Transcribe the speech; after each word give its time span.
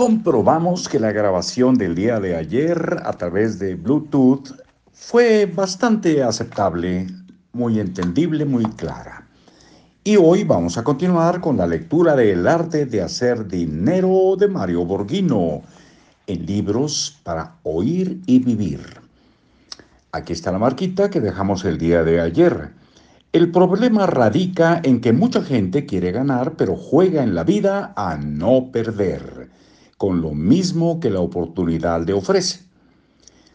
Comprobamos 0.00 0.88
que 0.88 0.98
la 0.98 1.12
grabación 1.12 1.74
del 1.74 1.94
día 1.94 2.20
de 2.20 2.34
ayer 2.34 3.02
a 3.04 3.12
través 3.12 3.58
de 3.58 3.74
Bluetooth 3.74 4.48
fue 4.94 5.44
bastante 5.44 6.22
aceptable, 6.22 7.06
muy 7.52 7.78
entendible, 7.78 8.46
muy 8.46 8.64
clara. 8.64 9.26
Y 10.02 10.16
hoy 10.16 10.44
vamos 10.44 10.78
a 10.78 10.84
continuar 10.84 11.42
con 11.42 11.58
la 11.58 11.66
lectura 11.66 12.16
de 12.16 12.32
El 12.32 12.48
arte 12.48 12.86
de 12.86 13.02
hacer 13.02 13.46
dinero 13.46 14.36
de 14.38 14.48
Mario 14.48 14.86
Borghino 14.86 15.60
en 16.26 16.46
libros 16.46 17.20
para 17.22 17.56
oír 17.62 18.22
y 18.24 18.38
vivir. 18.38 18.80
Aquí 20.12 20.32
está 20.32 20.50
la 20.50 20.58
marquita 20.58 21.10
que 21.10 21.20
dejamos 21.20 21.66
el 21.66 21.76
día 21.76 22.04
de 22.04 22.22
ayer. 22.22 22.70
El 23.34 23.52
problema 23.52 24.06
radica 24.06 24.80
en 24.82 25.02
que 25.02 25.12
mucha 25.12 25.42
gente 25.42 25.84
quiere 25.84 26.10
ganar, 26.10 26.54
pero 26.56 26.74
juega 26.74 27.22
en 27.22 27.34
la 27.34 27.44
vida 27.44 27.92
a 27.96 28.16
no 28.16 28.70
perder, 28.72 29.50
con 30.00 30.22
lo 30.22 30.30
mismo 30.30 30.98
que 30.98 31.10
la 31.10 31.20
oportunidad 31.20 32.06
le 32.06 32.14
ofrece. 32.14 32.60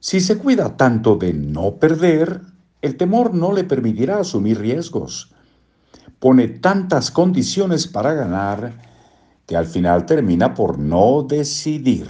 Si 0.00 0.20
se 0.20 0.36
cuida 0.36 0.76
tanto 0.76 1.16
de 1.16 1.32
no 1.32 1.76
perder, 1.76 2.42
el 2.82 2.98
temor 2.98 3.32
no 3.32 3.54
le 3.54 3.64
permitirá 3.64 4.18
asumir 4.18 4.58
riesgos. 4.58 5.32
Pone 6.18 6.48
tantas 6.48 7.10
condiciones 7.10 7.86
para 7.86 8.12
ganar 8.12 8.74
que 9.46 9.56
al 9.56 9.64
final 9.64 10.04
termina 10.04 10.52
por 10.52 10.78
no 10.78 11.22
decidir. 11.22 12.06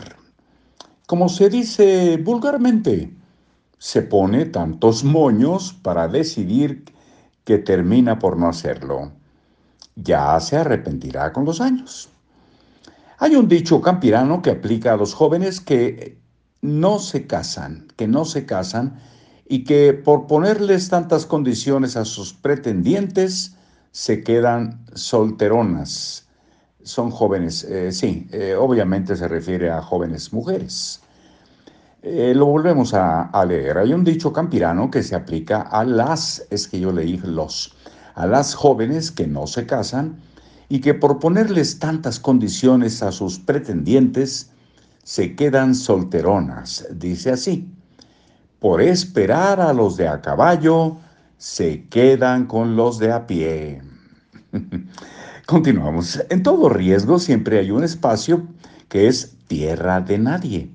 Como 1.06 1.28
se 1.28 1.48
dice 1.48 2.16
vulgarmente, 2.16 3.14
se 3.78 4.02
pone 4.02 4.46
tantos 4.46 5.04
moños 5.04 5.72
para 5.72 6.08
decidir 6.08 6.84
que 7.44 7.58
termina 7.58 8.18
por 8.18 8.36
no 8.36 8.48
hacerlo. 8.48 9.12
Ya 9.94 10.40
se 10.40 10.56
arrepentirá 10.56 11.32
con 11.32 11.44
los 11.44 11.60
años. 11.60 12.08
Hay 13.18 13.34
un 13.34 13.48
dicho 13.48 13.80
campirano 13.80 14.42
que 14.42 14.50
aplica 14.50 14.92
a 14.92 14.96
los 14.96 15.14
jóvenes 15.14 15.60
que 15.60 16.18
no 16.60 16.98
se 16.98 17.26
casan, 17.26 17.88
que 17.96 18.06
no 18.06 18.24
se 18.24 18.44
casan 18.44 18.98
y 19.48 19.64
que 19.64 19.94
por 19.94 20.26
ponerles 20.26 20.88
tantas 20.88 21.24
condiciones 21.24 21.96
a 21.96 22.04
sus 22.04 22.34
pretendientes 22.34 23.54
se 23.92 24.22
quedan 24.22 24.84
solteronas. 24.94 26.26
Son 26.82 27.10
jóvenes, 27.10 27.64
eh, 27.64 27.90
sí, 27.90 28.28
eh, 28.32 28.54
obviamente 28.54 29.16
se 29.16 29.28
refiere 29.28 29.70
a 29.70 29.80
jóvenes 29.80 30.32
mujeres. 30.32 31.00
Eh, 32.02 32.34
lo 32.36 32.46
volvemos 32.46 32.92
a, 32.94 33.44
leer. 33.48 33.78
Hay 33.78 33.92
un 33.92 34.04
dicho 34.04 34.32
campirano 34.32 34.90
que 34.90 35.02
se 35.02 35.16
aplica 35.16 35.62
a 35.62 35.84
las, 35.84 36.46
es 36.50 36.68
que 36.68 36.78
yo 36.78 36.92
leí 36.92 37.16
los, 37.16 37.74
a 38.14 38.26
las 38.26 38.54
jóvenes 38.54 39.10
que 39.10 39.26
no 39.26 39.46
se 39.46 39.66
casan 39.66 40.20
y 40.68 40.80
que 40.80 40.94
por 40.94 41.18
ponerles 41.18 41.78
tantas 41.78 42.18
condiciones 42.18 43.02
a 43.02 43.12
sus 43.12 43.38
pretendientes, 43.38 44.50
se 45.02 45.36
quedan 45.36 45.74
solteronas. 45.74 46.86
Dice 46.92 47.30
así, 47.30 47.68
por 48.58 48.82
esperar 48.82 49.60
a 49.60 49.72
los 49.72 49.96
de 49.96 50.08
a 50.08 50.20
caballo, 50.20 50.96
se 51.38 51.84
quedan 51.88 52.46
con 52.46 52.74
los 52.74 52.98
de 52.98 53.12
a 53.12 53.26
pie. 53.26 53.82
Continuamos. 55.46 56.20
En 56.30 56.42
todo 56.42 56.68
riesgo 56.68 57.18
siempre 57.18 57.58
hay 57.60 57.70
un 57.70 57.84
espacio 57.84 58.46
que 58.88 59.06
es 59.06 59.36
tierra 59.46 60.00
de 60.00 60.18
nadie 60.18 60.70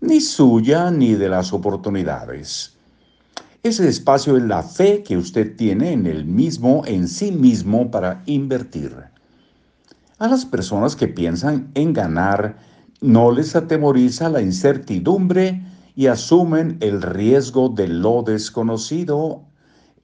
ni 0.00 0.20
suya 0.20 0.90
ni 0.90 1.14
de 1.14 1.28
las 1.28 1.52
oportunidades. 1.52 2.72
Ese 3.62 3.88
espacio 3.88 4.36
es 4.36 4.44
la 4.44 4.62
fe 4.62 5.02
que 5.02 5.16
usted 5.16 5.56
tiene 5.56 5.92
en 5.92 6.06
el 6.06 6.24
mismo, 6.24 6.82
en 6.86 7.08
sí 7.08 7.32
mismo, 7.32 7.90
para 7.90 8.22
invertir. 8.26 8.94
A 10.18 10.28
las 10.28 10.46
personas 10.46 10.96
que 10.96 11.08
piensan 11.08 11.70
en 11.74 11.92
ganar, 11.92 12.56
no 13.02 13.30
les 13.32 13.54
atemoriza 13.54 14.30
la 14.30 14.40
incertidumbre 14.40 15.62
y 15.94 16.06
asumen 16.06 16.78
el 16.80 17.02
riesgo 17.02 17.68
de 17.68 17.88
lo 17.88 18.22
desconocido, 18.22 19.44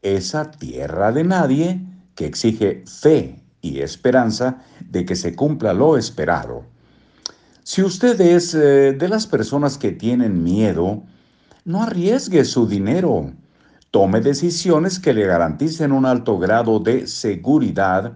esa 0.03 0.51
tierra 0.51 1.13
de 1.13 1.25
nadie 1.25 1.81
que 2.15 2.27
exige 2.27 2.85
fe 2.87 3.43
y 3.63 3.81
esperanza 3.81 4.59
de 4.91 5.07
que 5.07 5.17
se 5.17 5.35
cumpla 5.35 5.73
lo 5.73 5.97
esperado. 5.97 6.65
Si 7.63 7.83
usted 7.83 8.21
es 8.21 8.55
eh, 8.55 8.93
de 8.93 9.09
las 9.09 9.27
personas 9.27 9.79
que 9.79 9.93
tienen 9.93 10.43
miedo, 10.43 11.05
no 11.65 11.83
arriesgue 11.83 12.45
su 12.45 12.67
dinero. 12.67 13.33
Tome 13.91 14.21
decisiones 14.21 14.99
que 14.99 15.15
le 15.15 15.25
garanticen 15.25 15.93
un 15.93 16.05
alto 16.05 16.39
grado 16.39 16.81
de 16.81 17.07
seguridad, 17.07 18.13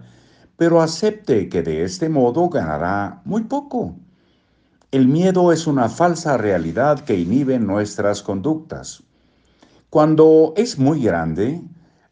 pero 0.57 0.81
acepte 0.81 1.47
que 1.47 1.61
de 1.61 1.83
este 1.83 2.09
modo 2.09 2.49
ganará 2.49 3.21
muy 3.23 3.43
poco. 3.43 3.95
El 4.91 5.07
miedo 5.07 5.51
es 5.53 5.67
una 5.67 5.87
falsa 5.87 6.37
realidad 6.37 7.01
que 7.01 7.17
inhibe 7.17 7.59
nuestras 7.59 8.23
conductas. 8.23 9.03
Cuando 9.89 10.53
es 10.57 10.79
muy 10.79 11.03
grande, 11.03 11.61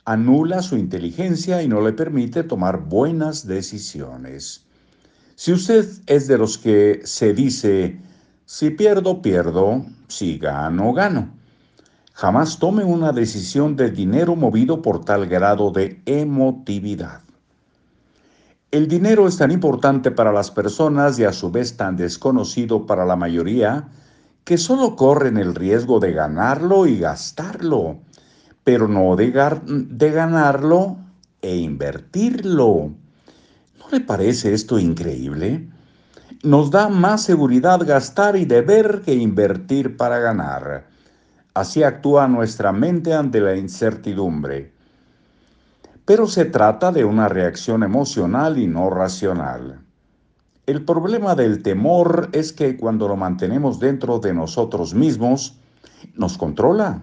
anula 0.06 0.62
su 0.62 0.78
inteligencia 0.78 1.64
y 1.64 1.68
no 1.68 1.82
le 1.82 1.94
permite 1.94 2.44
tomar 2.44 2.82
buenas 2.82 3.48
decisiones. 3.48 4.64
Si 5.36 5.52
usted 5.52 5.86
es 6.06 6.28
de 6.28 6.38
los 6.38 6.58
que 6.58 7.02
se 7.04 7.34
dice, 7.34 8.00
si 8.46 8.70
pierdo, 8.70 9.22
pierdo, 9.22 9.86
si 10.08 10.38
gano, 10.38 10.94
gano. 10.94 11.30
Jamás 12.14 12.60
tome 12.60 12.86
una 12.86 13.12
decisión 13.12 13.76
de 13.76 13.90
dinero 13.90 14.36
movido 14.36 14.82
por 14.82 15.04
tal 15.04 15.26
grado 15.26 15.72
de 15.72 16.02
emotividad. 16.06 17.25
El 18.72 18.88
dinero 18.88 19.28
es 19.28 19.38
tan 19.38 19.52
importante 19.52 20.12
para 20.12 20.34
las 20.34 20.52
personas 20.52 21.18
y 21.20 21.24
a 21.24 21.32
su 21.32 21.52
vez 21.52 21.78
tan 21.78 21.96
desconocido 21.96 22.86
para 22.86 23.06
la 23.06 23.16
mayoría 23.16 23.88
que 24.44 24.58
solo 24.58 24.96
corren 24.96 25.38
el 25.38 25.56
riesgo 25.56 26.00
de 26.00 26.14
ganarlo 26.14 26.86
y 26.86 27.00
gastarlo, 27.00 28.00
pero 28.64 28.88
no 28.88 29.16
de, 29.16 29.32
de 29.66 30.12
ganarlo 30.12 30.98
e 31.42 31.56
invertirlo. 31.56 32.92
¿No 33.80 33.90
le 33.92 34.02
parece 34.02 34.54
esto 34.54 34.78
increíble? 34.78 35.70
Nos 36.44 36.70
da 36.70 36.90
más 36.90 37.24
seguridad 37.24 37.80
gastar 37.86 38.36
y 38.36 38.46
deber 38.46 39.02
que 39.06 39.14
invertir 39.14 39.96
para 39.96 40.20
ganar. 40.20 40.88
Así 41.54 41.82
actúa 41.82 42.28
nuestra 42.28 42.72
mente 42.72 43.14
ante 43.14 43.40
la 43.40 43.56
incertidumbre. 43.56 44.75
Pero 46.06 46.28
se 46.28 46.46
trata 46.46 46.92
de 46.92 47.04
una 47.04 47.28
reacción 47.28 47.82
emocional 47.82 48.60
y 48.60 48.68
no 48.68 48.92
racional. 48.92 49.82
El 50.68 50.86
problema 50.86 51.36
del 51.36 51.64
temor 51.64 52.30
es 52.32 52.54
que 52.54 52.78
cuando 52.78 53.08
lo 53.08 53.16
mantenemos 53.16 53.80
dentro 53.80 54.20
de 54.20 54.34
nosotros 54.34 54.94
mismos, 54.94 55.58
nos 56.16 56.38
controla. 56.38 57.02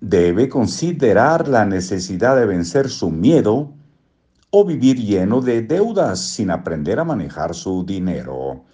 Debe 0.00 0.48
considerar 0.48 1.46
la 1.46 1.66
necesidad 1.66 2.36
de 2.36 2.46
vencer 2.46 2.88
su 2.88 3.10
miedo 3.10 3.72
o 4.50 4.64
vivir 4.64 4.98
lleno 4.98 5.40
de 5.40 5.62
deudas 5.62 6.20
sin 6.20 6.50
aprender 6.50 6.98
a 7.00 7.04
manejar 7.04 7.54
su 7.54 7.84
dinero. 7.84 8.64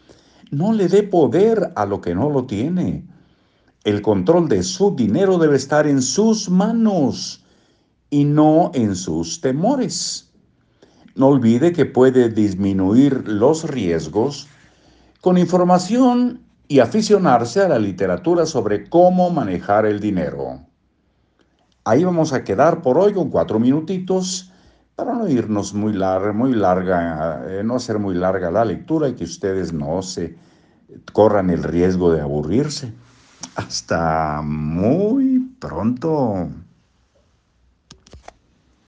No 0.50 0.72
le 0.72 0.88
dé 0.88 1.02
poder 1.02 1.72
a 1.76 1.84
lo 1.84 2.00
que 2.00 2.14
no 2.14 2.30
lo 2.30 2.46
tiene. 2.46 3.04
El 3.84 4.02
control 4.02 4.48
de 4.48 4.62
su 4.62 4.94
dinero 4.94 5.38
debe 5.38 5.56
estar 5.56 5.86
en 5.86 6.02
sus 6.02 6.48
manos 6.48 7.44
y 8.10 8.24
no 8.24 8.70
en 8.74 8.96
sus 8.96 9.40
temores. 9.40 10.32
No 11.14 11.28
olvide 11.28 11.72
que 11.72 11.84
puede 11.84 12.28
disminuir 12.28 13.26
los 13.26 13.68
riesgos 13.68 14.48
con 15.20 15.36
información 15.36 16.42
y 16.68 16.78
aficionarse 16.78 17.60
a 17.60 17.68
la 17.68 17.78
literatura 17.78 18.46
sobre 18.46 18.88
cómo 18.88 19.30
manejar 19.30 19.86
el 19.86 20.00
dinero. 20.00 20.60
Ahí 21.84 22.04
vamos 22.04 22.32
a 22.32 22.44
quedar 22.44 22.82
por 22.82 22.98
hoy 22.98 23.14
con 23.14 23.30
cuatro 23.30 23.58
minutitos 23.58 24.52
para 24.94 25.14
no 25.14 25.28
irnos 25.28 25.74
muy 25.74 25.92
larga, 25.92 26.32
muy 26.32 26.52
larga, 26.52 27.44
eh, 27.48 27.62
no 27.64 27.76
hacer 27.76 27.98
muy 27.98 28.14
larga 28.14 28.50
la 28.50 28.64
lectura 28.64 29.08
y 29.08 29.14
que 29.14 29.24
ustedes 29.24 29.72
no 29.72 30.02
se 30.02 30.36
corran 31.12 31.50
el 31.50 31.62
riesgo 31.62 32.12
de 32.12 32.20
aburrirse. 32.20 32.92
Hasta 33.54 34.42
muy 34.42 35.38
pronto. 35.58 36.48